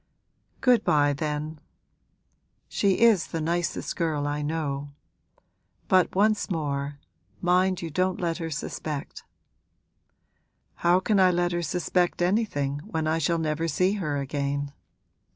[0.61, 1.59] 'Good bye then.
[2.67, 4.93] She is the nicest girl I know.
[5.87, 6.97] But once more,
[7.39, 9.23] mind you don't let her suspect!'
[10.77, 14.73] 'How can I let her suspect anything when I shall never see her again?'